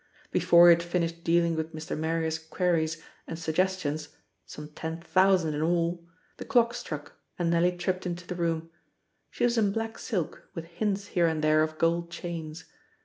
[0.31, 1.95] Before he had finished dealing with Mr.
[1.95, 4.09] Marrier's queries and suggestions
[4.47, 6.03] some ten thousand in all
[6.37, 8.71] the clock struck, and Nellie tripped into the room.
[9.29, 12.65] She was in black silk, with hints here and there of gold chains.